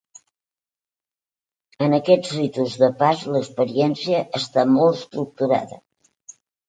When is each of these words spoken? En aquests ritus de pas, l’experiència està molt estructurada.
En 1.87 1.97
aquests 1.97 2.33
ritus 2.37 2.77
de 2.85 2.89
pas, 3.03 3.21
l’experiència 3.35 4.25
està 4.41 4.65
molt 4.79 4.97
estructurada. 5.01 5.79